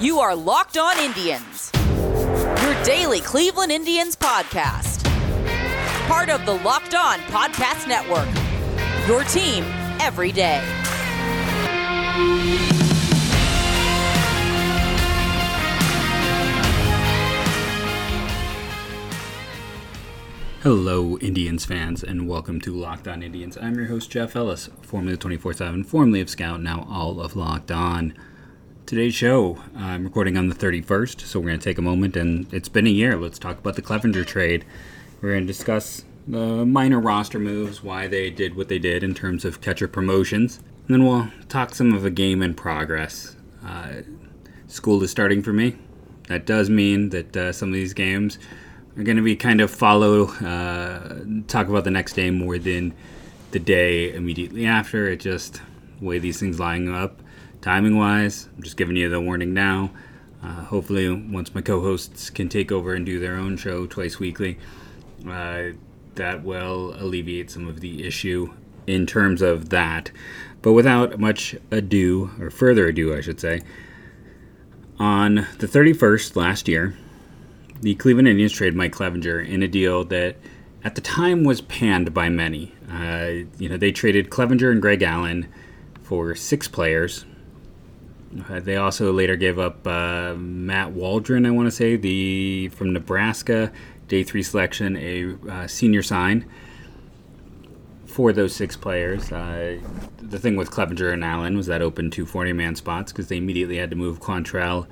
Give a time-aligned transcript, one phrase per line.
[0.00, 5.04] You are Locked On Indians, your daily Cleveland Indians podcast.
[6.08, 8.28] Part of the Locked On Podcast Network,
[9.06, 9.62] your team
[10.00, 10.60] every day.
[20.62, 23.56] Hello, Indians fans, and welcome to Locked On Indians.
[23.56, 27.36] I'm your host, Jeff Ellis, formerly of 24 7, formerly of Scout, now all of
[27.36, 28.12] Locked On.
[28.86, 32.52] Today's show, I'm recording on the 31st, so we're going to take a moment, and
[32.52, 33.16] it's been a year.
[33.16, 34.66] Let's talk about the Clevinger trade.
[35.22, 39.14] We're going to discuss the minor roster moves, why they did what they did in
[39.14, 43.36] terms of catcher promotions, and then we'll talk some of a game in progress.
[43.64, 44.02] Uh,
[44.66, 45.76] school is starting for me.
[46.28, 48.38] That does mean that uh, some of these games
[48.98, 52.92] are going to be kind of follow, uh, talk about the next day more than
[53.50, 55.08] the day immediately after.
[55.08, 55.62] It just
[56.02, 57.22] way these things lining up,
[57.64, 58.50] timing wise.
[58.54, 59.90] I'm just giving you the warning now.
[60.42, 64.58] Uh, hopefully, once my co-hosts can take over and do their own show twice weekly,
[65.26, 65.68] uh,
[66.16, 68.52] that will alleviate some of the issue
[68.86, 70.10] in terms of that.
[70.60, 73.62] But without much ado, or further ado, I should say,
[74.98, 76.94] on the 31st last year,
[77.80, 80.36] the Cleveland Indians traded Mike Clevinger in a deal that
[80.84, 82.74] at the time was panned by many.
[82.92, 85.48] Uh, you know, they traded Clevinger and Greg Allen
[86.02, 87.24] for six players.
[88.48, 92.92] Uh, they also later gave up uh, Matt Waldron, I want to say, the from
[92.92, 93.72] Nebraska,
[94.08, 96.44] day three selection, a uh, senior sign
[98.06, 99.30] for those six players.
[99.30, 99.78] Uh,
[100.18, 103.36] the thing with Clevinger and Allen was that opened two 40 man spots because they
[103.36, 104.86] immediately had to move Quantrill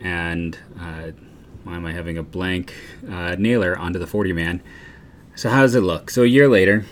[0.00, 1.12] and uh,
[1.64, 4.62] why am I having a blank Naylor onto the 40 man?
[5.36, 6.10] So, how does it look?
[6.10, 6.84] So, a year later,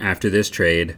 [0.00, 0.96] after this trade,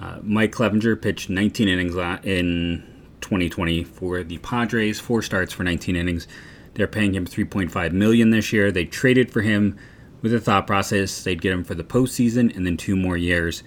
[0.00, 2.84] uh, Mike Clevinger pitched 19 innings in
[3.20, 6.28] 2020 for the Padres, four starts for 19 innings.
[6.74, 8.70] They're paying him 3.5 million this year.
[8.70, 9.76] They traded for him
[10.22, 13.62] with a thought process they'd get him for the postseason and then two more years.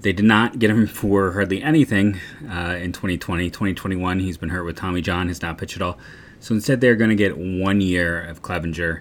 [0.00, 3.50] They did not get him for hardly anything uh, in 2020.
[3.50, 5.98] 2021, he's been hurt with Tommy John, has not pitched at all.
[6.40, 9.00] So instead, they're going to get one year of Clevinger,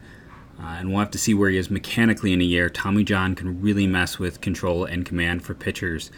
[0.60, 2.70] uh, and we'll have to see where he is mechanically in a year.
[2.70, 6.12] Tommy John can really mess with control and command for pitchers.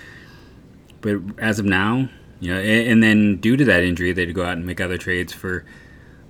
[1.02, 2.10] But as of now,
[2.40, 4.98] you know, and, and then due to that injury, they'd go out and make other
[4.98, 5.66] trades for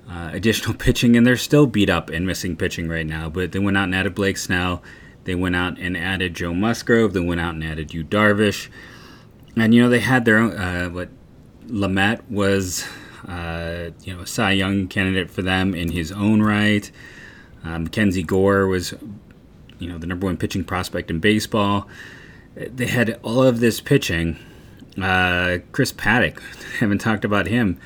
[0.10, 3.30] uh, additional pitching, and they're still beat up and missing pitching right now.
[3.30, 4.82] But they went out and added Blake Snell.
[5.26, 7.14] They went out and added Joe Musgrove.
[7.14, 8.70] They went out and added Yu Darvish.
[9.58, 11.10] And, you know, they had their own, uh, what
[11.68, 12.88] Lamet was
[13.28, 16.90] uh, you know, a Cy Young candidate for them in his own right.
[17.64, 18.94] Uh, Mackenzie Gore was,
[19.80, 21.88] you know, the number one pitching prospect in baseball.
[22.56, 24.38] They had all of this pitching.
[25.02, 26.42] Uh, Chris Paddack,
[26.80, 27.80] haven't talked about him.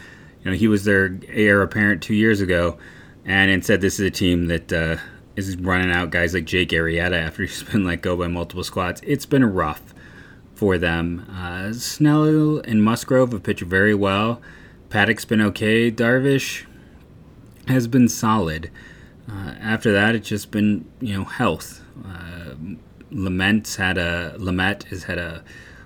[0.43, 2.77] You know, he was their heir apparent two years ago,
[3.25, 4.97] and instead, this is a team that uh,
[5.35, 9.01] is running out guys like Jake Arrieta after he's been let go by multiple squads.
[9.05, 9.93] It's been rough
[10.55, 11.25] for them.
[11.29, 14.41] Uh, Snell and Musgrove have pitched very well.
[14.89, 15.91] Paddack's been okay.
[15.91, 16.65] Darvish
[17.67, 18.69] has been solid.
[19.29, 21.83] Uh, after that, it's just been you know health.
[22.05, 22.55] Uh,
[23.11, 25.43] Lamet's had a Lamet has had a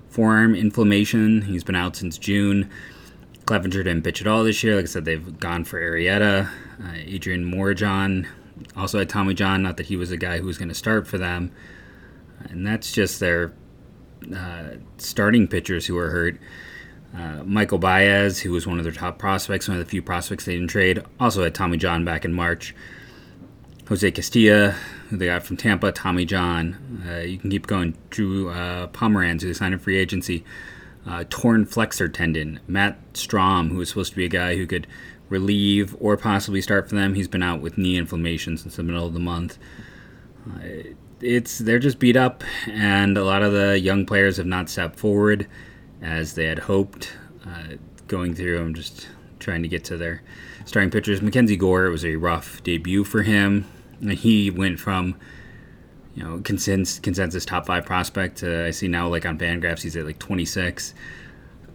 [0.09, 1.41] forearm inflammation.
[1.43, 2.69] He's been out since June.
[3.45, 4.75] Clevinger didn't pitch at all this year.
[4.75, 6.49] Like I said, they've gone for Arrieta.
[6.83, 8.27] uh, Adrian Morejon,
[8.75, 9.61] also had Tommy John.
[9.61, 11.51] Not that he was a guy who was going to start for them,
[12.49, 13.53] and that's just their
[14.35, 16.39] uh, starting pitchers who are hurt.
[17.15, 20.45] Uh, Michael Baez, who was one of their top prospects, one of the few prospects
[20.45, 22.75] they didn't trade, also had Tommy John back in March.
[23.87, 24.73] Jose Castillo,
[25.11, 27.03] they got from Tampa, Tommy John.
[27.07, 27.95] Uh, you can keep going.
[28.09, 30.43] Drew uh, Pomeranz, who signed in free agency.
[31.05, 32.59] Uh, torn flexor tendon.
[32.67, 34.87] Matt Strahm, who was supposed to be a guy who could
[35.29, 37.13] relieve or possibly start for them.
[37.13, 39.59] He's been out with knee inflammation since the middle of the month.
[40.49, 44.67] Uh, it's they're just beat up, and a lot of the young players have not
[44.67, 45.47] stepped forward
[46.01, 47.13] as they had hoped.
[47.45, 47.75] Uh,
[48.07, 49.07] going through, I'm just
[49.39, 50.23] trying to get to their
[50.65, 51.21] starting pitchers.
[51.21, 53.65] Mackenzie Gore, it was a rough debut for him.
[54.11, 55.15] He went from
[56.15, 59.95] you know consensus, consensus top five prospect to I see now like on Fangraphs he's
[59.95, 60.93] at like 26.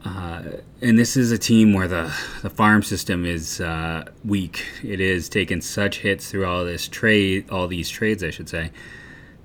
[0.03, 0.43] Uh,
[0.81, 2.11] and this is a team where the,
[2.41, 4.65] the farm system is uh, weak.
[4.83, 8.71] It is taking such hits through all this trade, all these trades, I should say,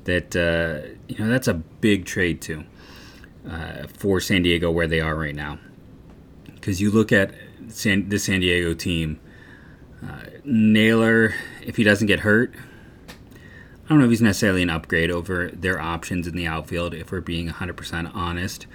[0.06, 2.64] that uh, you know that's a big trade too
[3.50, 5.60] uh, for San Diego where they are right now.
[6.54, 7.34] Because you look at
[7.68, 9.20] San, the San Diego team,
[10.04, 12.54] uh, Naylor, if he doesn't get hurt,
[13.86, 17.12] I don't know if he's necessarily an upgrade over their options in the outfield, if
[17.12, 18.66] we're being 100% honest.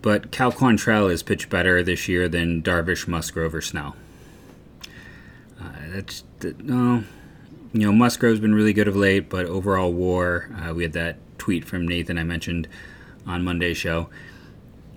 [0.00, 3.94] but Cal Quantrill has pitched better this year than Darvish, Musgrove, or Snell.
[5.60, 6.24] Uh, that's
[6.58, 7.04] no,
[7.72, 10.50] you know Musgrove's been really good of late, but overall WAR.
[10.56, 12.68] Uh, we had that tweet from Nathan I mentioned
[13.26, 14.08] on Monday's show.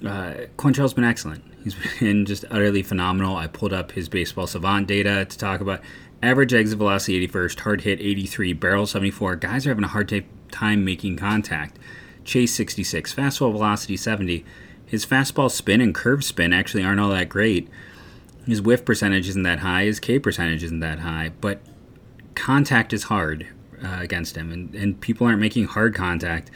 [0.04, 1.44] Uh, Quantrill's been excellent.
[1.64, 3.36] He's been just utterly phenomenal.
[3.36, 5.82] I pulled up his baseball savant data to talk about
[6.22, 9.36] average exit velocity 81st, hard hit 83, barrel 74.
[9.38, 11.78] Guys are having a hard time making contact.
[12.24, 14.44] Chase 66, fastball velocity 70.
[14.86, 17.70] His fastball spin and curve spin actually aren't all that great.
[18.46, 19.86] His whiff percentage isn't that high.
[19.86, 21.32] His K percentage isn't that high.
[21.42, 21.62] But
[22.36, 23.48] contact is hard
[23.84, 26.52] uh, against him, and, and people aren't making hard contact.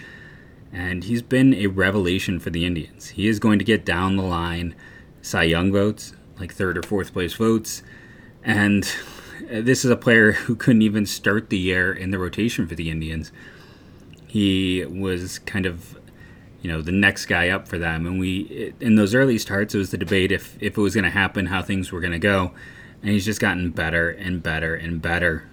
[0.72, 3.10] And he's been a revelation for the Indians.
[3.10, 4.76] He is going to get down the line
[5.22, 7.82] Cy Young votes, like third or fourth place votes.
[8.44, 8.84] And
[9.44, 12.76] Uh, this is a player who couldn't even start the year in the rotation for
[12.76, 13.32] the Indians.
[14.28, 16.00] He was kind of,
[16.62, 18.06] you know, the next guy up for them.
[18.06, 21.06] And we, in those early starts, it was the debate if, if it was going
[21.06, 22.52] to happen, how things were going to go.
[23.02, 25.48] And he's just gotten better and better and better.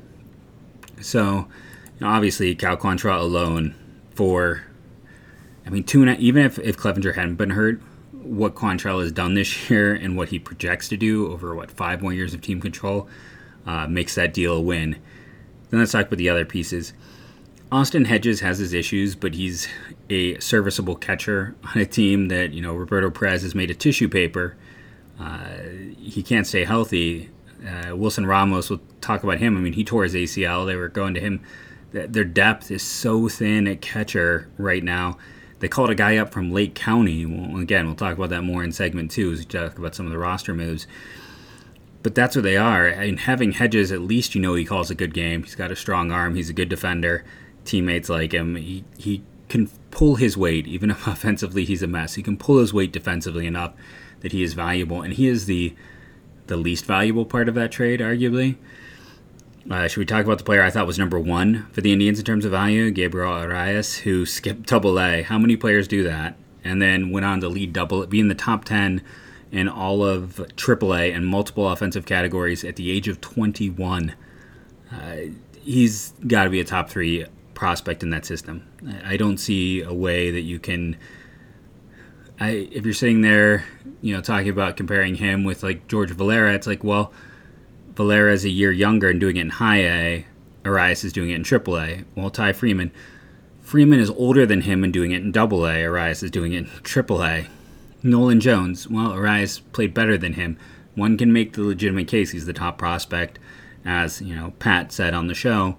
[1.01, 1.47] So,
[1.95, 3.75] you know, obviously, Cal Quantrill alone
[4.15, 4.65] for,
[5.65, 7.81] I mean, two and even if, if Clevinger hadn't been hurt,
[8.13, 12.03] what Quantrill has done this year and what he projects to do over, what, five
[12.03, 13.09] more years of team control
[13.67, 14.97] uh, makes that deal a win.
[15.71, 16.93] Then let's talk about the other pieces.
[17.73, 19.67] Austin Hedges has his issues, but he's
[20.09, 24.09] a serviceable catcher on a team that, you know, Roberto Perez has made a tissue
[24.09, 24.57] paper.
[25.19, 25.49] Uh,
[25.99, 27.31] he can't stay healthy.
[27.67, 29.57] Uh, Wilson Ramos, we'll talk about him.
[29.57, 30.67] I mean, he tore his ACL.
[30.67, 31.41] They were going to him.
[31.93, 35.17] Their depth is so thin at catcher right now.
[35.61, 37.25] They called a guy up from Lake County.
[37.25, 40.05] Well, again, we'll talk about that more in segment two as we talk about some
[40.05, 40.87] of the roster moves.
[42.07, 42.87] But that's what they are.
[42.87, 45.43] And having Hedges, at least you know he calls a good game.
[45.43, 46.37] He's got a strong arm.
[46.37, 47.25] He's a good defender.
[47.65, 48.55] Teammates like him.
[48.55, 52.15] He, he can pull his weight, even if offensively he's a mess.
[52.15, 53.73] He can pull his weight defensively enough
[54.21, 55.03] that he is valuable.
[55.03, 55.75] And he is the
[56.47, 58.55] the least valuable part of that trade, arguably.
[59.69, 62.21] Uh, should we talk about the player I thought was number one for the Indians
[62.21, 65.23] in terms of value, Gabriel Arias, who skipped Double A?
[65.23, 66.37] How many players do that?
[66.63, 69.03] And then went on to lead Double, be in the top ten
[69.53, 74.15] in all of AAA and multiple offensive categories at the age of 21.
[74.93, 75.17] Uh,
[75.61, 78.67] he's got to be a top three prospect in that system.
[79.05, 80.97] I don't see a way that you can.
[82.39, 83.65] I, if you're sitting there,
[84.03, 87.13] you know, talking about comparing him with like George Valera, it's like, well,
[87.95, 90.27] Valera is a year younger and doing it in high A.
[90.67, 92.05] Arias is doing it in triple A.
[92.15, 92.93] Well, Ty Freeman,
[93.63, 95.85] Freeman is older than him and doing it in double A.
[95.85, 97.47] Arias is doing it in triple A.
[98.03, 100.57] Nolan Jones, well, Arias played better than him.
[100.95, 103.39] One can make the legitimate case he's the top prospect,
[103.85, 105.77] as you know Pat said on the show,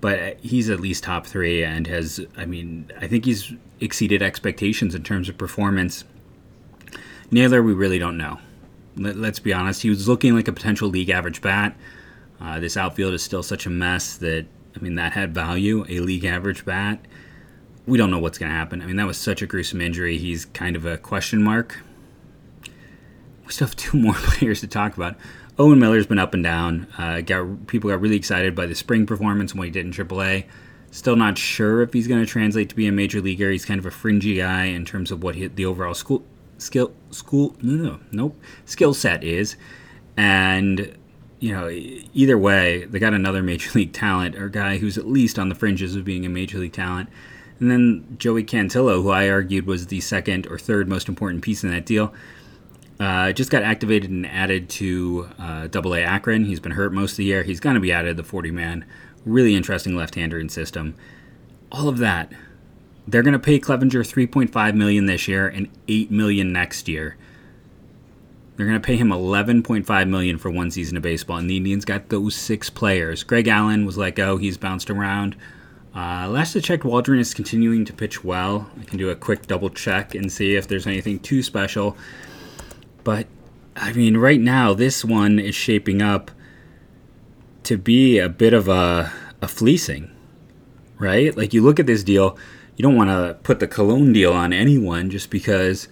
[0.00, 2.20] but he's at least top three and has.
[2.36, 6.04] I mean, I think he's exceeded expectations in terms of performance.
[7.30, 8.38] Naylor, we really don't know.
[8.96, 9.82] Let, us be honest.
[9.82, 11.76] He was looking like a potential league average bat.
[12.40, 16.00] Uh, this outfield is still such a mess that I mean that had value, a
[16.00, 17.04] league average bat
[17.88, 18.82] we don't know what's going to happen.
[18.82, 20.18] I mean, that was such a gruesome injury.
[20.18, 21.80] He's kind of a question mark.
[23.46, 25.16] We still have two more players to talk about.
[25.58, 26.86] Owen Miller's been up and down.
[26.96, 29.92] Uh, got people got really excited by the spring performance and what he did in
[29.92, 30.44] AAA.
[30.90, 33.50] Still not sure if he's going to translate to be a major leaguer.
[33.50, 36.22] He's kind of a fringy guy in terms of what he, the overall school
[36.58, 39.56] skill school no, no nope skill set is,
[40.16, 40.96] and
[41.40, 45.38] you know either way they got another major league talent or guy who's at least
[45.38, 47.08] on the fringes of being a major league talent.
[47.60, 51.64] And then Joey Cantillo, who I argued was the second or third most important piece
[51.64, 52.14] in that deal,
[53.00, 56.44] uh, just got activated and added to uh, Double A Akron.
[56.44, 57.42] He's been hurt most of the year.
[57.42, 58.84] He's going to be added to the 40 man.
[59.24, 60.94] Really interesting left-hander in system.
[61.70, 62.32] All of that.
[63.06, 67.16] They're going to pay Clevinger 3.5 million this year and 8 million next year.
[68.56, 71.84] They're going to pay him 11.5 million for one season of baseball, and the Indians
[71.84, 73.22] got those six players.
[73.22, 74.36] Greg Allen was let go.
[74.36, 75.36] He's bounced around.
[75.98, 78.70] Uh, last I checked, Waldron is continuing to pitch well.
[78.80, 81.96] I can do a quick double check and see if there's anything too special.
[83.02, 83.26] But,
[83.74, 86.30] I mean, right now, this one is shaping up
[87.64, 89.12] to be a bit of a,
[89.42, 90.08] a fleecing,
[90.98, 91.36] right?
[91.36, 92.38] Like, you look at this deal,
[92.76, 95.88] you don't want to put the Colon deal on anyone just because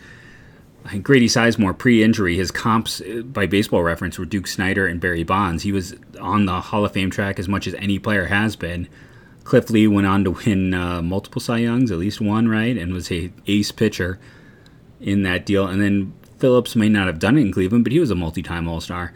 [1.02, 5.24] Grady Sizemore pre injury, his comps uh, by baseball reference were Duke Snider and Barry
[5.24, 5.64] Bonds.
[5.64, 8.88] He was on the Hall of Fame track as much as any player has been.
[9.46, 12.92] Cliff Lee went on to win uh, multiple Cy Youngs, at least one, right, and
[12.92, 14.18] was a ace pitcher
[15.00, 15.68] in that deal.
[15.68, 18.66] And then Phillips may not have done it in Cleveland, but he was a multi-time
[18.66, 19.12] All-Star.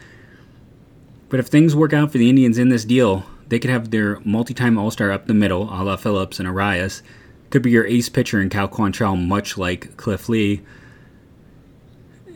[1.31, 4.21] But if things work out for the Indians in this deal, they could have their
[4.21, 7.03] multi-time All-Star up the middle, a la Phillips and Arias.
[7.51, 10.61] Could be your ace pitcher in Cal Quantrill, much like Cliff Lee.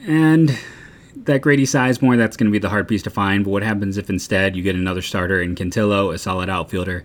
[0.08, 0.58] And
[1.14, 3.44] that Grady Sizemore, that's going to be the hard piece to find.
[3.44, 7.04] But what happens if instead you get another starter in Cantillo, a solid outfielder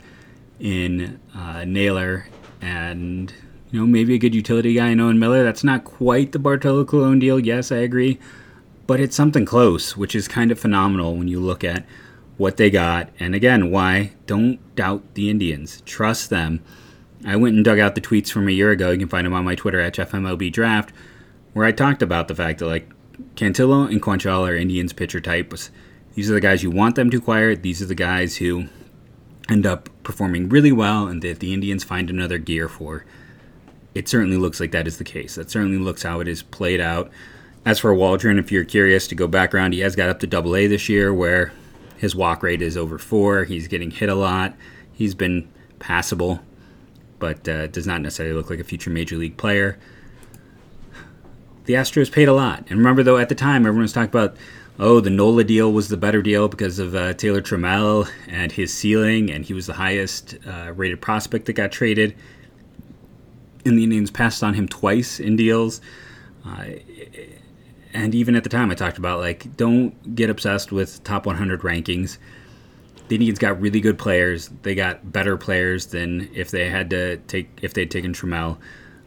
[0.59, 2.27] in uh, Naylor,
[2.61, 3.33] and
[3.71, 5.43] you know maybe a good utility guy in Owen Miller?
[5.43, 7.39] That's not quite the Bartolo Colon deal.
[7.39, 8.19] Yes, I agree,
[8.87, 11.85] but it's something close, which is kind of phenomenal when you look at
[12.37, 13.09] what they got.
[13.19, 14.13] And again, why?
[14.25, 15.81] Don't doubt the Indians.
[15.85, 16.63] Trust them.
[17.25, 18.91] I went and dug out the tweets from a year ago.
[18.91, 20.93] You can find them on my Twitter at FMLB Draft,
[21.53, 22.89] where I talked about the fact that like
[23.35, 25.69] Cantillo and Quantrill are Indians pitcher types.
[26.15, 27.55] These are the guys you want them to acquire.
[27.55, 28.67] These are the guys who
[29.49, 33.05] end up performing really well and that the Indians find another gear for.
[33.95, 35.35] It certainly looks like that is the case.
[35.35, 37.09] That certainly looks how it is played out.
[37.65, 40.27] As for Waldron, if you're curious to go back around, he has got up to
[40.27, 41.51] double A this year where
[41.97, 43.43] his walk rate is over four.
[43.43, 44.55] He's getting hit a lot.
[44.93, 46.39] He's been passable,
[47.17, 49.77] but uh, does not necessarily look like a future major league player
[51.69, 52.65] the Astros paid a lot.
[52.69, 54.35] And remember, though, at the time, everyone was talking about,
[54.79, 58.73] oh, the Nola deal was the better deal because of uh, Taylor Trammell and his
[58.73, 62.15] ceiling, and he was the highest uh, rated prospect that got traded.
[63.65, 65.81] And the Indians passed on him twice in deals.
[66.45, 66.65] Uh,
[67.93, 71.61] and even at the time, I talked about, like, don't get obsessed with top 100
[71.61, 72.17] rankings.
[73.09, 74.49] The Indians got really good players.
[74.61, 78.57] They got better players than if they had to take if they'd taken Trammell.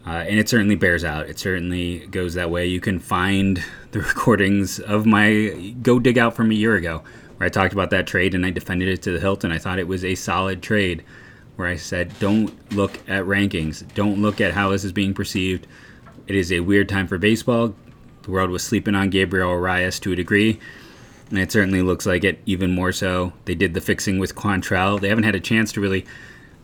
[0.05, 1.29] Uh, and it certainly bears out.
[1.29, 2.67] It certainly goes that way.
[2.67, 7.03] You can find the recordings of my go dig out from a year ago
[7.37, 9.59] where I talked about that trade and I defended it to the hilt and I
[9.59, 11.05] thought it was a solid trade.
[11.57, 15.67] Where I said, don't look at rankings, don't look at how this is being perceived.
[16.27, 17.75] It is a weird time for baseball.
[18.23, 20.59] The world was sleeping on Gabriel Arias to a degree,
[21.29, 23.33] and it certainly looks like it even more so.
[23.45, 25.01] They did the fixing with Quantrill.
[25.01, 26.07] They haven't had a chance to really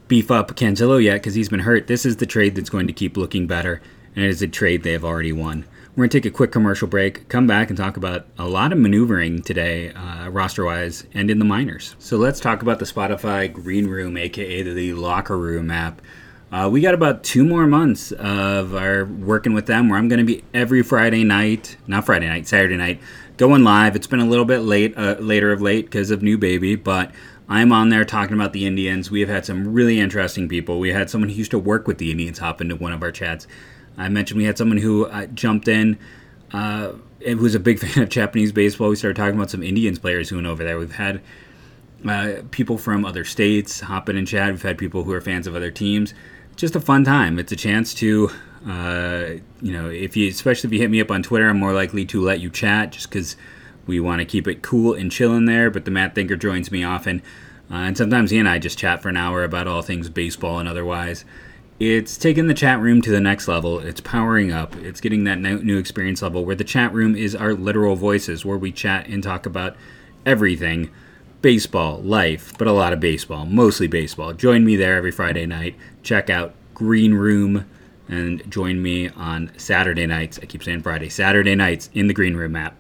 [0.08, 1.86] beef up Cantillo yet because he's been hurt.
[1.86, 3.80] This is the trade that's going to keep looking better,
[4.16, 5.66] and it is a trade they have already won.
[5.94, 8.72] We're going to take a quick commercial break, come back, and talk about a lot
[8.72, 11.96] of maneuvering today, uh, roster wise, and in the minors.
[11.98, 16.00] So let's talk about the Spotify Green Room, aka the Locker Room app.
[16.50, 20.20] Uh, we got about two more months of our working with them where I'm going
[20.20, 23.00] to be every Friday night, not Friday night, Saturday night,
[23.36, 23.96] going live.
[23.96, 27.10] It's been a little bit late, uh, later of late because of new baby, but
[27.48, 29.10] I'm on there talking about the Indians.
[29.10, 30.78] We have had some really interesting people.
[30.78, 33.10] We had someone who used to work with the Indians hop into one of our
[33.10, 33.46] chats.
[33.96, 35.98] I mentioned we had someone who uh, jumped in.
[36.52, 36.92] Uh,
[37.38, 38.90] was a big fan of Japanese baseball.
[38.90, 40.78] We started talking about some Indians players who went over there.
[40.78, 41.22] We've had
[42.06, 44.50] uh, people from other states hop in and chat.
[44.50, 46.14] We've had people who are fans of other teams.
[46.56, 47.38] Just a fun time.
[47.38, 48.30] It's a chance to,
[48.66, 49.24] uh,
[49.62, 52.04] you know, if you, especially if you hit me up on Twitter, I'm more likely
[52.06, 53.36] to let you chat just because
[53.88, 56.70] we want to keep it cool and chill in there, but the Matt Thinker joins
[56.70, 57.22] me often.
[57.70, 60.60] Uh, and sometimes he and I just chat for an hour about all things baseball
[60.60, 61.24] and otherwise.
[61.80, 63.78] It's taking the chat room to the next level.
[63.78, 64.76] It's powering up.
[64.76, 68.58] It's getting that new experience level where the chat room is our literal voices, where
[68.58, 69.76] we chat and talk about
[70.26, 70.90] everything
[71.40, 74.32] baseball, life, but a lot of baseball, mostly baseball.
[74.32, 75.76] Join me there every Friday night.
[76.02, 77.64] Check out Green Room
[78.08, 80.38] and join me on Saturday nights.
[80.42, 82.74] I keep saying Friday, Saturday nights in the Green Room app.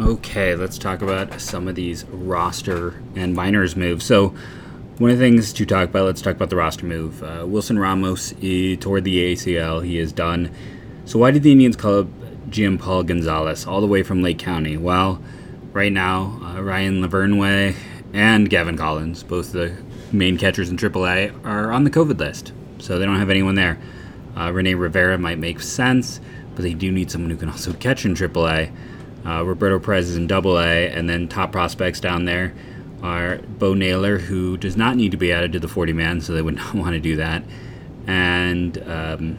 [0.00, 4.04] Okay, let's talk about some of these roster and minors moves.
[4.04, 4.28] So,
[4.98, 7.20] one of the things to talk about, let's talk about the roster move.
[7.20, 9.84] Uh, Wilson Ramos toward the ACL.
[9.84, 10.54] He is done.
[11.04, 12.06] So, why did the Indians call up
[12.48, 14.76] Jim Paul Gonzalez all the way from Lake County?
[14.76, 15.20] Well,
[15.72, 17.74] right now, uh, Ryan Lavarnway
[18.12, 19.76] and Gavin Collins, both the
[20.12, 22.52] main catchers in AAA, are on the COVID list.
[22.78, 23.80] So, they don't have anyone there.
[24.36, 26.20] Uh, Rene Rivera might make sense,
[26.54, 28.70] but they do need someone who can also catch in AAA.
[29.28, 32.54] Uh, Roberto Perez is in Double A, and then top prospects down there
[33.02, 36.32] are Bo Naylor, who does not need to be added to the 40 man, so
[36.32, 37.42] they would not want to do that,
[38.06, 39.38] and um,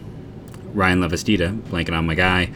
[0.73, 2.51] Ryan Lavastida, blanking on my guy,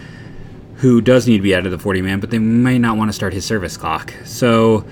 [0.75, 3.09] who does need to be added to the 40 man, but they may not want
[3.09, 4.13] to start his service clock.
[4.25, 4.85] So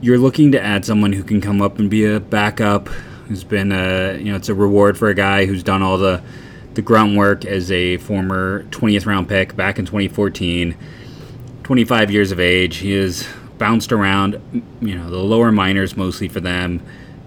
[0.00, 2.88] you're looking to add someone who can come up and be a backup,
[3.26, 6.22] who's been a you know it's a reward for a guy who's done all the
[6.74, 10.76] the grunt work as a former 20th round pick back in 2014
[11.70, 12.78] 25 years of age.
[12.78, 14.42] He has bounced around,
[14.80, 16.82] you know, the lower minors mostly for them,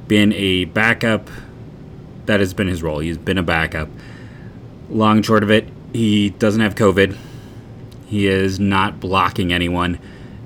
[0.09, 1.29] been a backup.
[2.25, 3.00] That has been his role.
[3.00, 3.88] He's been a backup.
[4.89, 7.15] Long and short of it, he doesn't have COVID.
[8.07, 9.97] He is not blocking anyone,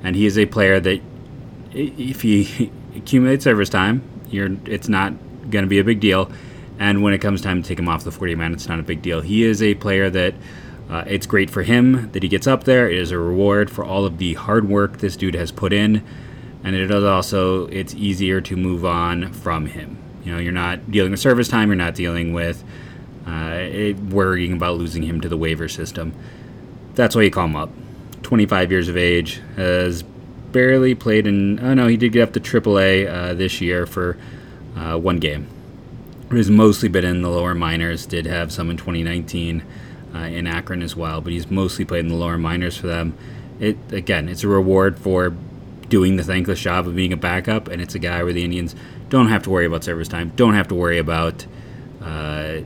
[0.03, 1.01] and he is a player that,
[1.73, 5.13] if he accumulates service time, you're it's not
[5.49, 6.31] going to be a big deal.
[6.77, 8.83] And when it comes time to take him off the 40 man, it's not a
[8.83, 9.21] big deal.
[9.21, 10.35] He is a player that
[10.89, 12.89] uh, it's great for him that he gets up there.
[12.89, 16.03] It is a reward for all of the hard work this dude has put in,
[16.63, 19.97] and it is also it's easier to move on from him.
[20.23, 21.69] You know, you're not dealing with service time.
[21.69, 22.63] You're not dealing with
[23.27, 26.13] uh, it, worrying about losing him to the waiver system.
[26.95, 27.69] That's why you call him up.
[28.23, 30.03] 25 years of age, has
[30.51, 31.59] barely played in.
[31.59, 34.17] Oh no, he did get up to AAA uh, this year for
[34.77, 35.47] uh, one game.
[36.31, 38.05] He's mostly been in the lower minors.
[38.05, 39.63] Did have some in 2019
[40.17, 43.17] uh, in Akron as well, but he's mostly played in the lower minors for them.
[43.59, 45.35] It again, it's a reward for
[45.89, 48.75] doing the thankless job of being a backup, and it's a guy where the Indians
[49.09, 51.45] don't have to worry about service time, don't have to worry about,
[52.01, 52.57] uh,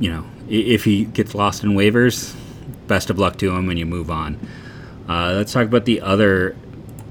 [0.00, 2.34] you know, if he gets lost in waivers,
[2.86, 4.38] best of luck to him, and you move on.
[5.08, 6.56] Uh, let's talk about the other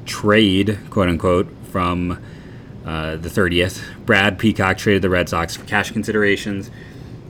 [0.06, 2.24] trade, quote unquote, from
[2.86, 3.82] uh, the 30th.
[4.06, 6.70] Brad Peacock traded the Red Sox for cash considerations.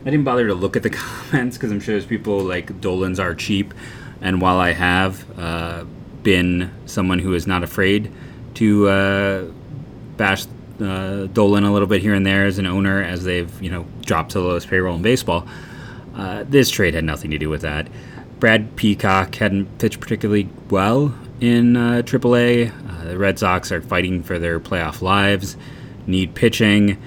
[0.01, 0.89] I didn't bother to look at the
[1.29, 3.73] comments because I'm sure there's people like Dolan's are cheap,
[4.19, 5.85] and while I have uh,
[6.23, 8.11] been someone who is not afraid
[8.55, 9.45] to uh,
[10.17, 10.45] bash
[10.81, 13.85] uh, Dolan a little bit here and there as an owner, as they've you know
[14.01, 15.47] dropped to the lowest payroll in baseball.
[16.15, 17.87] Uh, this trade had nothing to do with that.
[18.39, 22.71] Brad Peacock hadn't pitched particularly well in uh, AAA.
[22.89, 25.55] Uh, the Red Sox are fighting for their playoff lives,
[26.07, 26.97] need pitching.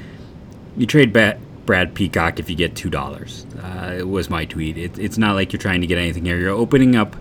[0.77, 3.47] You trade bet Brad Peacock if you get two dollars.
[3.63, 4.77] Uh, it was my tweet.
[4.77, 6.39] It, it's not like you're trying to get anything here.
[6.39, 7.17] You're opening up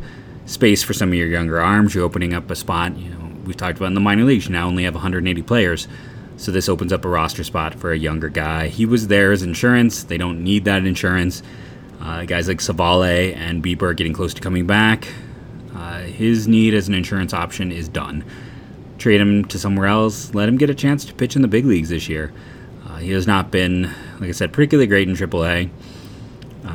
[0.45, 1.95] space for some of your younger arms.
[1.95, 2.97] You're opening up a spot.
[2.97, 4.45] You know, we've talked about in the minor leagues.
[4.45, 5.87] You now only have 180 players,
[6.37, 8.67] so this opens up a roster spot for a younger guy.
[8.67, 10.03] He was there as insurance.
[10.03, 11.41] They don't need that insurance.
[12.01, 15.07] Uh, guys like Civale and Bieber are getting close to coming back.
[15.73, 18.25] Uh, his need as an insurance option is done.
[18.97, 20.33] Trade him to somewhere else.
[20.33, 22.33] Let him get a chance to pitch in the big leagues this year.
[22.93, 23.83] Uh, he has not been,
[24.19, 25.69] like I said, particularly great in AAA.
[26.63, 26.69] Uh,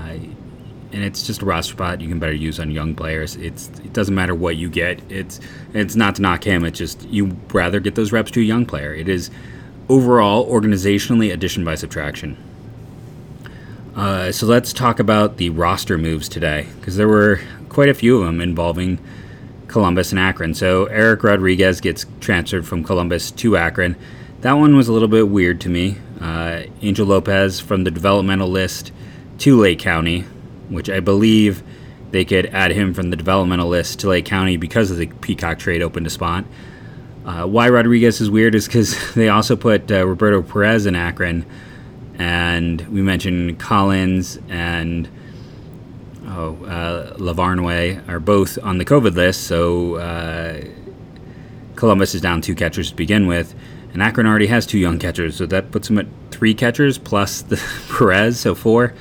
[0.91, 3.37] and it's just a roster spot you can better use on young players.
[3.37, 5.01] It's it doesn't matter what you get.
[5.11, 5.39] It's
[5.75, 6.65] it's not to knock him.
[6.65, 8.93] It's just you rather get those reps to a young player.
[8.93, 9.31] It is
[9.89, 12.37] overall organizationally addition by subtraction.
[13.95, 18.19] Uh, so let's talk about the roster moves today because there were quite a few
[18.19, 18.99] of them involving
[19.69, 20.55] Columbus and Akron.
[20.55, 23.95] So Eric Rodriguez gets transferred from Columbus to Akron.
[24.41, 25.99] That one was a little bit weird to me.
[26.21, 28.93] Uh, Angel Lopez from the developmental list
[29.39, 30.25] to Lake County
[30.69, 31.63] which I believe
[32.11, 35.59] they could add him from the developmental list to Lake County because of the Peacock
[35.59, 36.45] trade open to spot.
[37.25, 41.45] Uh, why Rodriguez is weird is because they also put uh, Roberto Perez in Akron,
[42.19, 45.09] and we mentioned Collins and
[46.27, 50.65] oh uh, Lavarnway are both on the COVID list, so uh,
[51.77, 53.55] Columbus is down two catchers to begin with,
[53.99, 57.43] and Akron already has two young catchers, so that puts them at three catchers plus
[57.43, 58.95] the Perez, so four.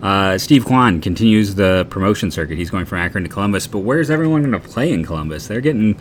[0.00, 2.56] Uh, Steve Kwan continues the promotion circuit.
[2.56, 5.48] He's going from Akron to Columbus, but where's everyone going to play in Columbus?
[5.48, 5.98] They're getting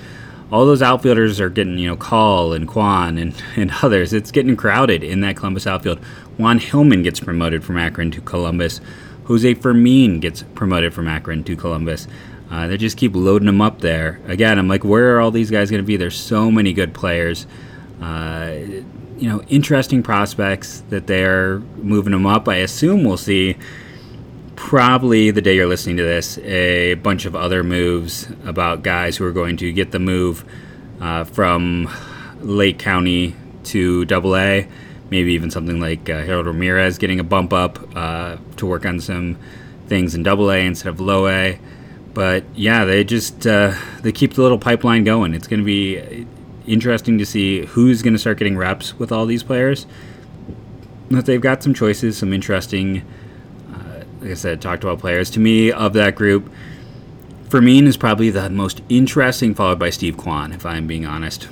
[0.51, 4.13] all those outfielders are getting you know Call and Kwan and, and others.
[4.13, 5.97] It's getting crowded in that Columbus outfield.
[6.37, 8.81] Juan Hillman gets promoted from Akron to Columbus.
[9.23, 12.07] Jose Fermin gets promoted from Akron to Columbus.
[12.51, 14.21] Uh, they just keep loading them up there.
[14.27, 15.97] Again, I'm like, where are all these guys going to be?
[15.97, 17.47] There's so many good players.
[18.01, 18.51] Uh,
[19.17, 22.47] you know, interesting prospects that they're moving them up.
[22.47, 23.57] I assume we'll see
[24.55, 29.25] probably the day you're listening to this, a bunch of other moves about guys who
[29.25, 30.45] are going to get the move
[30.99, 31.89] uh, from
[32.41, 34.67] Lake County to Double A.
[35.09, 38.99] Maybe even something like uh, Harold Ramirez getting a bump up uh, to work on
[38.99, 39.37] some
[39.87, 41.59] things in Double A instead of Low A.
[42.13, 45.33] But yeah, they just uh, they keep the little pipeline going.
[45.33, 46.27] It's going to be
[46.67, 49.85] interesting to see who's going to start getting reps with all these players.
[51.09, 53.03] But they've got some choices, some interesting
[54.21, 55.29] like I said, talked about players.
[55.31, 56.51] To me, of that group,
[57.49, 61.47] Fermin is probably the most interesting, followed by Steve Kwan, if I'm being honest.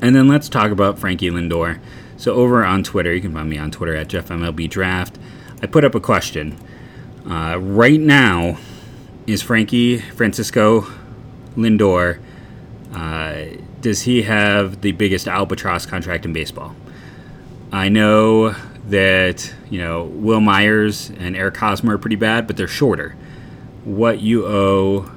[0.00, 1.80] And then let's talk about Frankie Lindor.
[2.16, 5.16] So over on Twitter, you can find me on Twitter at JeffMLBDraft.
[5.62, 6.56] I put up a question.
[7.28, 8.58] Uh, right now,
[9.26, 10.86] is Frankie Francisco
[11.56, 12.20] Lindor?
[13.84, 16.74] Does he have the biggest albatross contract in baseball?
[17.70, 18.56] I know
[18.88, 23.14] that you know Wil Myers and Eric Hosmer are pretty bad, but they're shorter.
[23.84, 25.10] What you owe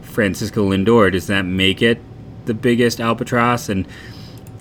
[0.00, 2.00] Francisco Lindor does that make it
[2.46, 3.68] the biggest albatross?
[3.68, 3.86] And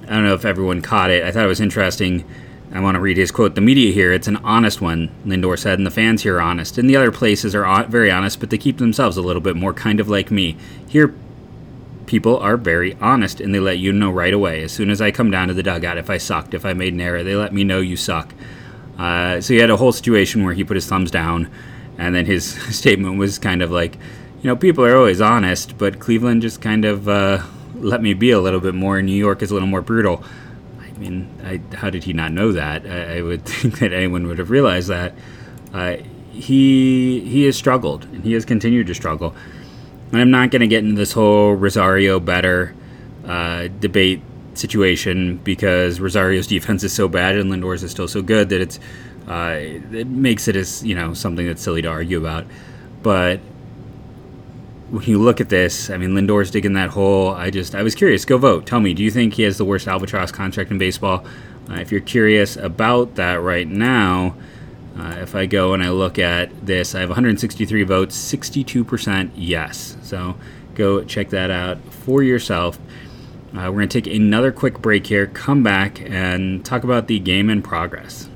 [0.04, 1.24] I don't know if everyone caught it.
[1.24, 2.26] I thought it was interesting.
[2.74, 3.56] I want to read his quote.
[3.56, 6.78] The media here, it's an honest one, Lindor said, and the fans here are honest.
[6.78, 9.74] And the other places are very honest, but they keep themselves a little bit more
[9.74, 10.58] kind of like me.
[10.90, 11.16] Here,
[12.06, 14.64] people are very honest and they let you know right away.
[14.64, 16.94] As soon as I come down to the dugout, if I sucked, if I made
[16.94, 18.34] an error, they let me know you suck.
[18.98, 21.50] Uh, so he had a whole situation where he put his thumbs down,
[21.98, 26.00] and then his statement was kind of like, you know, people are always honest, but
[26.00, 27.44] Cleveland just kind of uh,
[27.76, 29.02] let me be a little bit more.
[29.02, 30.24] New York is a little more brutal.
[30.80, 32.86] I mean, I, how did he not know that?
[32.86, 35.14] I, I, would think that anyone would have realized that.
[35.74, 35.98] Uh,
[36.32, 39.34] he he has struggled, and he has continued to struggle.
[40.16, 42.74] And I'm not going to get into this whole Rosario better
[43.26, 44.22] uh, debate
[44.54, 48.80] situation because Rosario's defense is so bad and Lindor's is still so good that it's
[49.28, 52.46] uh, it makes it as you know something that's silly to argue about.
[53.04, 53.40] But
[54.90, 57.32] when you look at this, I mean Lindor's digging that hole.
[57.32, 58.24] I just I was curious.
[58.24, 58.66] Go vote.
[58.66, 61.26] Tell me, do you think he has the worst albatross contract in baseball?
[61.70, 64.38] Uh, if you're curious about that right now.
[64.98, 69.98] Uh, if I go and I look at this, I have 163 votes, 62% yes.
[70.02, 70.38] So
[70.74, 72.80] go check that out for yourself.
[73.52, 77.20] Uh, we're going to take another quick break here, come back, and talk about the
[77.20, 78.30] game in progress.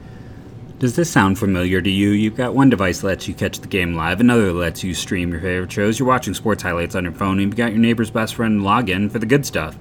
[0.80, 2.12] Does this sound familiar to you?
[2.12, 5.32] You've got one device that lets you catch the game live, another lets you stream
[5.32, 8.12] your favorite shows, you're watching sports highlights on your phone, and you've got your neighbor's
[8.12, 9.78] best friend log in for the good stuff.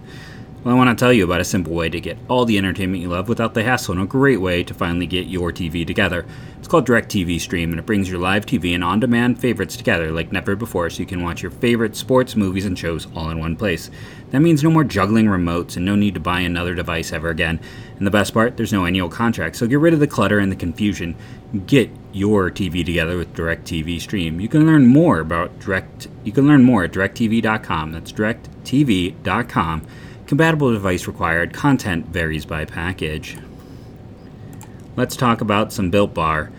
[0.65, 3.01] Well, I want to tell you about a simple way to get all the entertainment
[3.01, 6.27] you love without the hassle and a great way to finally get your TV together.
[6.59, 10.11] It's called DirecTV Stream and it brings your live TV and on demand favorites together
[10.11, 13.39] like never before so you can watch your favorite sports, movies, and shows all in
[13.39, 13.89] one place.
[14.31, 17.61] That means no more juggling remotes and no need to buy another device ever again.
[17.97, 20.51] And the best part, there's no annual contract, so get rid of the clutter and
[20.51, 21.15] the confusion.
[21.67, 24.41] Get your TV together with DirecTV Stream.
[24.41, 27.93] You can learn more about Direct you can learn more at directv.com.
[27.93, 29.87] That's directv.com
[30.29, 31.55] Compatible device required.
[31.55, 33.39] Content varies by package.
[34.95, 36.53] Let's talk about some Built Bar.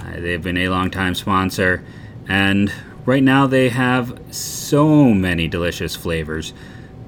[0.00, 1.84] Uh, they've been a long time sponsor,
[2.26, 2.72] and
[3.06, 6.52] right now they have so many delicious flavors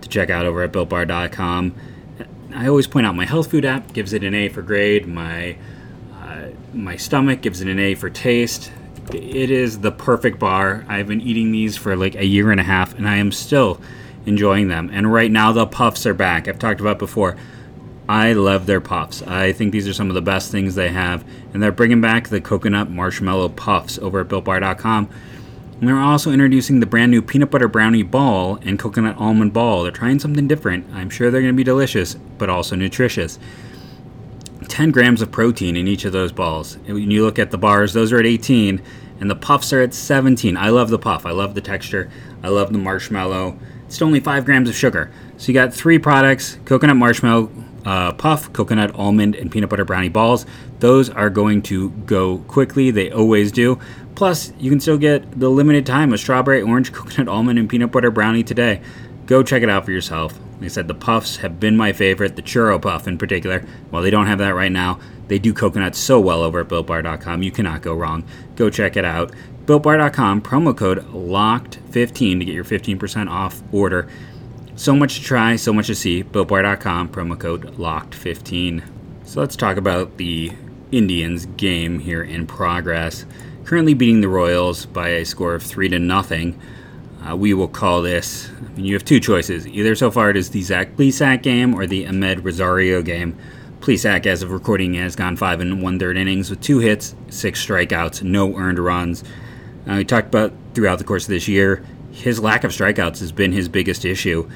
[0.01, 1.75] to check out over at BuiltBar.com.
[2.55, 5.09] I always point out my health food app gives it an A for grade.
[5.09, 5.59] My
[6.23, 8.71] uh, my stomach gives it an A for taste.
[9.13, 10.85] It is the perfect bar.
[10.87, 13.81] I've been eating these for like a year and a half, and I am still
[14.27, 14.91] enjoying them.
[14.93, 16.49] And right now, the puffs are back.
[16.49, 17.37] I've talked about before.
[18.09, 19.23] I love their puffs.
[19.23, 21.25] I think these are some of the best things they have.
[21.53, 25.09] And they're bringing back the coconut marshmallow puffs over at BuiltBar.com.
[25.81, 29.83] And they're also introducing the brand new peanut butter brownie ball and coconut almond ball.
[29.83, 30.87] They're trying something different.
[30.95, 33.39] I'm sure they're going to be delicious, but also nutritious.
[34.69, 36.79] 10 grams of protein in each of those balls.
[36.87, 38.81] When you look at the bars, those are at 18,
[39.21, 40.57] and the puffs are at 17.
[40.57, 41.27] I love the puff.
[41.27, 42.11] I love the texture.
[42.43, 43.59] I love the marshmallow.
[43.87, 45.11] It's only 5 grams of sugar.
[45.37, 47.51] So you got three products coconut marshmallow
[47.87, 50.45] uh, puff, coconut almond, and peanut butter brownie balls.
[50.81, 53.79] Those are going to go quickly, they always do.
[54.17, 57.93] Plus, you can still get the limited time of strawberry, orange, coconut almond, and peanut
[57.93, 58.83] butter brownie today.
[59.27, 60.39] Go check it out for yourself.
[60.55, 63.61] Like I said, the puffs have been my favorite, the churro puff in particular.
[63.91, 67.43] While they don't have that right now, they do coconut so well over at BuiltBar.com.
[67.43, 68.25] You cannot go wrong.
[68.55, 69.33] Go check it out.
[69.67, 74.09] BuiltBar.com, promo code LOCKED15 to get your 15% off order.
[74.77, 76.23] So much to try, so much to see.
[76.23, 78.85] BuiltBar.com, promo code LOCKED15.
[79.25, 80.53] So let's talk about the
[80.93, 83.27] Indians game here in progress.
[83.65, 86.57] Currently beating the Royals by a score of 3 to nothing.
[87.29, 89.67] Uh, we will call this, I mean, you have two choices.
[89.67, 93.37] Either so far it is the Zach Plesac game or the Amed Rosario game.
[93.81, 97.67] Plesac, as of recording, has gone five and one third innings with two hits, six
[97.67, 99.25] strikeouts, no earned runs.
[99.89, 103.33] Uh, we talked about throughout the course of this year, his lack of strikeouts has
[103.33, 104.49] been his biggest issue.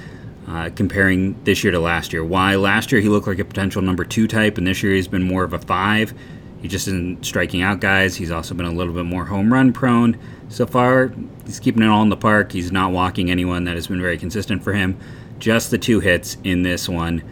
[0.48, 2.24] Uh, comparing this year to last year.
[2.24, 5.06] Why last year he looked like a potential number two type, and this year he's
[5.06, 6.12] been more of a five.
[6.60, 8.16] He just isn't striking out guys.
[8.16, 10.18] He's also been a little bit more home run prone.
[10.48, 11.12] So far,
[11.46, 12.50] he's keeping it all in the park.
[12.50, 13.64] He's not walking anyone.
[13.64, 14.98] That has been very consistent for him.
[15.38, 17.22] Just the two hits in this one.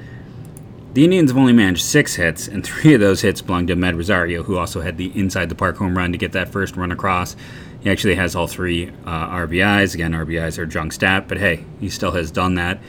[0.94, 3.96] The Indians have only managed six hits, and three of those hits belong to Med
[3.96, 6.92] Rosario, who also had the inside the park home run to get that first run
[6.92, 7.36] across.
[7.80, 9.94] He actually has all three uh, RBIs.
[9.94, 12.80] Again, RBIs are junk stat, but hey, he still has done that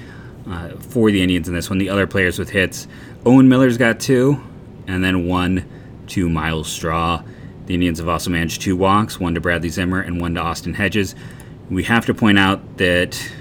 [0.48, 1.78] uh, for the Indians in this one.
[1.78, 2.88] The other players with hits,
[3.26, 4.42] Owen Miller's got two,
[4.88, 5.66] and then one
[6.08, 7.24] to Myles Straw.
[7.68, 10.74] The Indians have also managed two walks, one to Bradley Zimmer and one to Austin
[10.74, 11.14] Hedges.
[11.70, 13.32] We have to point out that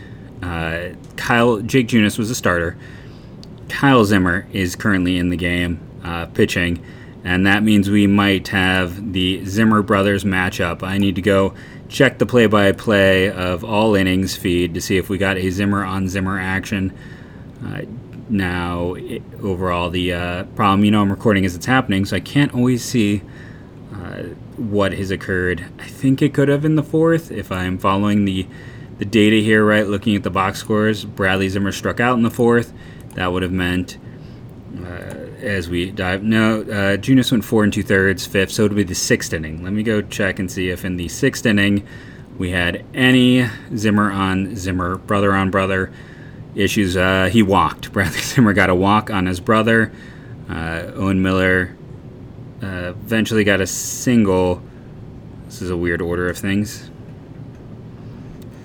[0.42, 2.76] uh, Kyle Jake Junis was a starter.
[3.70, 6.84] Kyle Zimmer is currently in the game uh, pitching
[7.24, 10.82] and that means we might have the Zimmer brothers matchup.
[10.82, 11.54] I need to go
[11.88, 15.50] check the play by play of all innings feed to see if we got a
[15.50, 16.96] Zimmer on Zimmer action.
[17.64, 17.82] Uh,
[18.28, 22.20] now, it, overall, the uh, problem, you know, I'm recording as it's happening, so I
[22.20, 23.22] can't always see
[23.94, 24.22] uh,
[24.56, 25.64] what has occurred.
[25.78, 28.46] I think it could have in the fourth if I'm following the
[28.98, 29.86] the data here right.
[29.86, 32.72] Looking at the box scores, Bradley Zimmer struck out in the fourth.
[33.14, 33.96] That would have meant
[34.84, 36.22] uh, as we dive.
[36.22, 39.62] No, uh, Junis went four and two thirds, fifth, so it'll be the sixth inning.
[39.62, 41.86] Let me go check and see if in the sixth inning
[42.38, 45.92] we had any Zimmer on Zimmer, brother on brother
[46.54, 46.96] issues.
[46.96, 47.92] Uh, he walked.
[47.92, 49.92] Bradley Zimmer got a walk on his brother.
[50.48, 51.76] Uh, Owen Miller
[52.62, 54.62] uh, eventually got a single.
[55.46, 56.90] This is a weird order of things.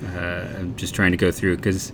[0.06, 1.92] Uh, I'm just trying to go through because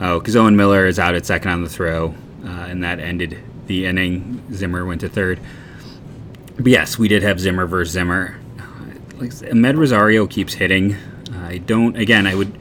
[0.00, 3.42] oh, because Owen Miller is out at second on the throw, uh, and that ended
[3.68, 4.42] the inning.
[4.52, 5.38] Zimmer went to third.
[6.56, 8.36] But yes, we did have Zimmer versus Zimmer.
[9.18, 10.96] Like Amed Rosario keeps hitting.
[11.32, 11.96] I don't.
[11.96, 12.58] Again, I would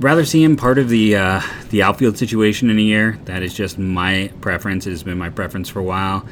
[0.00, 3.18] rather see him part of the uh, the outfield situation in a year.
[3.24, 4.86] That is just my preference.
[4.86, 6.26] It has been my preference for a while.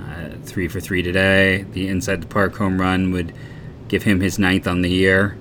[0.00, 1.64] Uh, three for three today.
[1.72, 3.32] The inside the park home run would
[3.88, 5.36] give him his ninth on the year.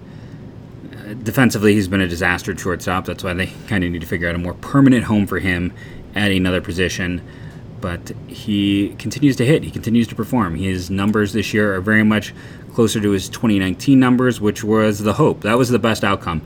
[0.92, 3.06] Uh, defensively, he's been a disaster at shortstop.
[3.06, 5.74] That's why they kind of need to figure out a more permanent home for him
[6.16, 7.22] at another position.
[7.82, 9.64] But he continues to hit.
[9.64, 10.56] He continues to perform.
[10.56, 12.34] His numbers this year are very much
[12.74, 15.42] closer to his 2019 numbers, which was the hope.
[15.42, 16.42] That was the best outcome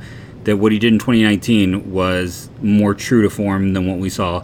[0.45, 4.43] that what he did in 2019 was more true to form than what we saw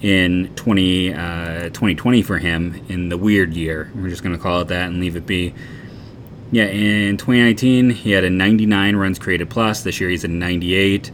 [0.00, 3.90] in 20, uh, 2020 for him in the weird year.
[3.94, 5.54] We're just going to call it that and leave it be.
[6.50, 9.82] Yeah, in 2019, he had a 99 runs created plus.
[9.82, 11.10] This year, he's at 98,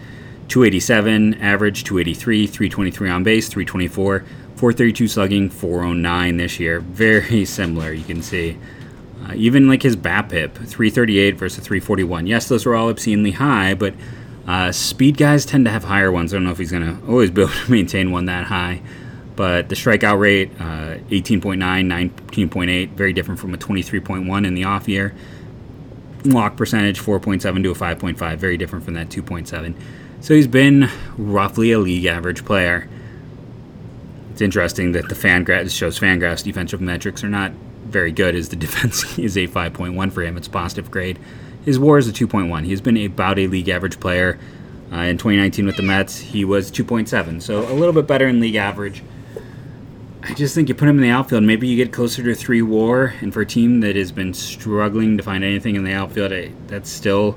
[0.48, 4.24] 287 average, 283, 323 on base, 324,
[4.58, 6.80] 432 slugging, 409 this year.
[6.80, 8.58] Very similar, you can see.
[9.24, 12.26] Uh, even like his BABIP, 338 versus 341.
[12.26, 13.94] Yes, those were all obscenely high, but
[14.48, 16.34] uh, speed guys tend to have higher ones.
[16.34, 18.82] I don't know if he's going to always be able to maintain one that high.
[19.36, 24.88] But the strikeout rate, uh, 18.9, 19.8, very different from a 23.1 in the off
[24.88, 25.14] year.
[26.24, 29.76] Walk percentage, 4.7 to a 5.5, very different from that 2.7.
[30.20, 32.88] So he's been roughly a league average player.
[34.38, 37.50] It's interesting that the Fangraphs shows Fangraphs defensive metrics are not
[37.86, 38.36] very good.
[38.36, 41.18] As the defense is a 5.1 for him, it's positive grade.
[41.64, 42.64] His WAR is a 2.1.
[42.64, 44.38] He's been about a league average player.
[44.92, 48.38] Uh, in 2019 with the Mets, he was 2.7, so a little bit better in
[48.38, 49.02] league average.
[50.22, 52.62] I just think you put him in the outfield, maybe you get closer to three
[52.62, 56.32] WAR, and for a team that has been struggling to find anything in the outfield,
[56.32, 57.36] I, that's still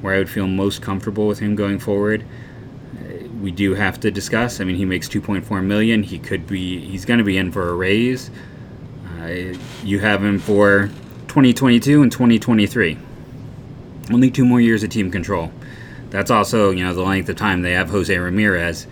[0.00, 2.24] where I would feel most comfortable with him going forward.
[3.40, 4.60] We do have to discuss.
[4.60, 6.02] I mean, he makes 2.4 million.
[6.02, 6.80] He could be.
[6.80, 8.30] He's going to be in for a raise.
[9.20, 10.88] Uh, you have him for
[11.28, 12.98] 2022 and 2023
[14.10, 15.52] only two more years of team control.
[16.10, 18.86] That's also, you know, the length of time they have Jose Ramirez.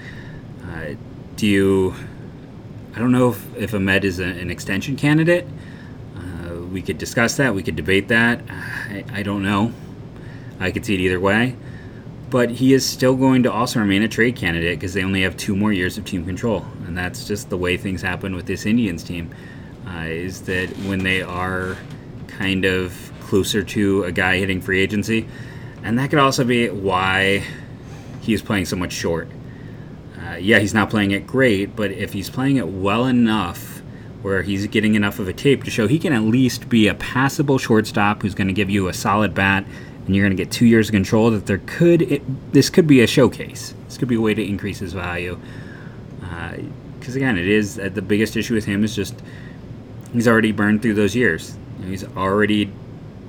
[0.65, 0.95] Uh,
[1.37, 1.95] do you?
[2.95, 5.47] I don't know if, if Amed is a, an extension candidate.
[6.17, 7.55] Uh, we could discuss that.
[7.55, 8.41] We could debate that.
[8.49, 9.73] I, I don't know.
[10.61, 11.57] I could see it either way.
[12.35, 15.37] But he is still going to also remain a trade candidate because they only have
[15.37, 16.67] two more years of team control.
[16.85, 19.33] And that's just the way things happen with this Indians team.
[19.87, 21.77] Uh, is that when they are
[22.27, 25.29] kind of closer to a guy hitting free agency.
[25.85, 27.45] And that could also be why
[28.21, 29.29] he is playing so much short.
[30.21, 33.81] Uh, yeah, he's not playing it great, but if he's playing it well enough
[34.23, 36.95] where he's getting enough of a tape to show he can at least be a
[36.95, 39.65] passable shortstop who's going to give you a solid bat
[40.07, 42.87] and you're going to get two years of control, that there could, it, this could
[42.87, 43.75] be a showcase.
[43.87, 45.39] This could be a way to increase his value.
[46.21, 49.15] Because uh, again, it is uh, the biggest issue with him is just
[50.13, 51.57] he's already burned through those years.
[51.79, 52.71] You know, he's already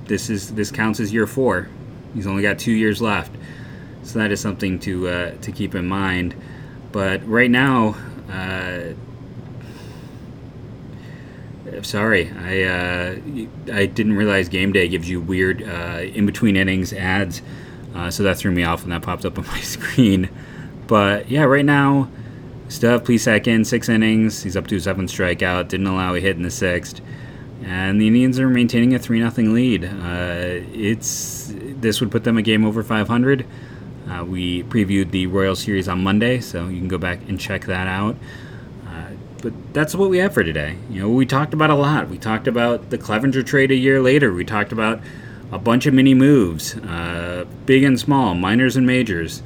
[0.06, 1.68] this is this counts as year four.
[2.14, 3.34] He's only got two years left,
[4.02, 6.34] so that is something to uh, to keep in mind.
[6.92, 7.96] But right now,
[11.82, 13.16] sorry, I uh,
[13.72, 17.42] I didn't realize game day gives you weird uh, in between innings ads,
[17.94, 20.28] uh, so that threw me off when that popped up on my screen.
[20.86, 22.08] But yeah, right now,
[22.64, 24.42] have Plesac in six innings.
[24.42, 25.68] He's up to a seventh strikeout.
[25.68, 27.00] Didn't allow a hit in the sixth
[27.64, 29.84] and the Indians are maintaining a three 0 lead.
[29.84, 33.46] Uh, it's this would put them a game over 500.
[34.08, 37.64] Uh, we previewed the Royal Series on Monday, so you can go back and check
[37.66, 38.16] that out.
[39.42, 40.76] But that's what we have for today.
[40.90, 42.08] You know, we talked about a lot.
[42.08, 44.32] We talked about the Clevinger trade a year later.
[44.32, 45.00] We talked about
[45.52, 49.42] a bunch of mini moves, uh, big and small, minors and majors.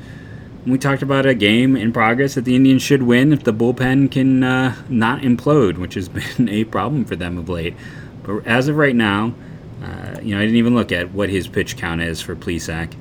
[0.67, 4.11] We talked about a game in progress that the Indians should win if the bullpen
[4.11, 7.75] can uh, not implode, which has been a problem for them of late.
[8.23, 9.35] But as of right now,
[9.83, 12.95] uh, you know, I didn't even look at what his pitch count is for Plesac.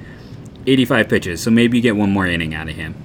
[0.65, 2.95] 85 pitches, so maybe you get one more inning out of him.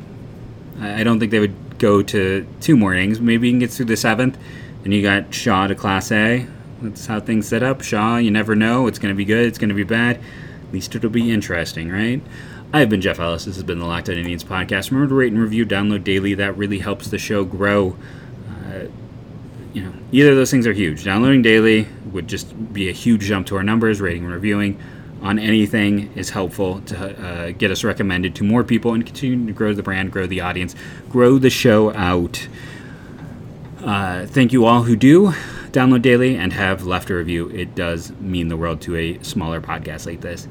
[0.81, 3.21] I don't think they would go to two more innings.
[3.21, 4.39] Maybe you can get through the seventh.
[4.83, 6.49] Then you got Shaw to Clase.
[6.83, 7.83] That's how things set up.
[7.83, 8.87] Shaw, you never know.
[8.87, 9.47] It's going to be good.
[9.47, 10.17] It's going to be bad.
[10.17, 12.21] At least it'll be interesting, right?
[12.73, 13.45] I've been Jeff Ellis.
[13.45, 14.91] This has been the Locked On Indians podcast.
[14.91, 16.35] Remember to rate and review, download daily.
[16.35, 17.97] That really helps the show grow.
[18.49, 18.87] Uh,
[19.73, 21.05] you know, either of those things are huge.
[21.05, 24.01] Downloading daily would just be a huge jump to our numbers.
[24.01, 24.81] Rating and reviewing
[25.25, 29.53] on anything is helpful to uh, get us recommended to more people and continue to
[29.53, 30.77] grow the brand, grow the audience,
[31.09, 32.47] grow the show out.
[33.83, 35.33] Uh, thank you all who do
[35.75, 37.49] download daily and have left a review.
[37.49, 40.47] It does mean the world to a smaller podcast like this.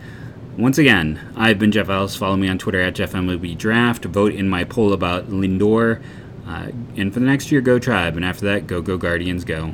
[0.57, 2.15] Once again, I've been Jeff Ellis.
[2.15, 4.05] Follow me on Twitter at JeffMLBDraft.
[4.05, 6.03] Vote in my poll about Lindor.
[6.45, 8.15] Uh, and for the next year, go Tribe.
[8.17, 9.73] And after that, go, go Guardians, go.